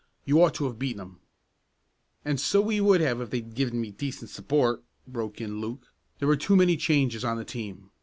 [0.25, 1.19] "You ought to have beaten 'em."
[2.25, 5.93] "And so we would have if they'd given me decent support," broke in Luke.
[6.17, 7.91] "There were too many changes on the team."